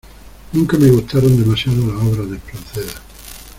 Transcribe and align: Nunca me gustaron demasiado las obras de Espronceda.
Nunca 0.53 0.79
me 0.79 0.89
gustaron 0.89 1.37
demasiado 1.39 1.85
las 1.93 2.03
obras 2.03 2.27
de 2.31 2.37
Espronceda. 2.37 3.01